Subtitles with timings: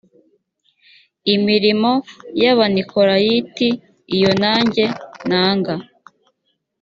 [1.35, 1.91] imirimo
[2.41, 3.69] y abanikolayiti
[4.15, 4.83] iyo nanjye
[5.29, 5.75] nanga